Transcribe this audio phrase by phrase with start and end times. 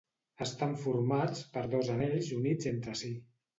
[0.45, 3.15] Estan formats per dos anells units entre si.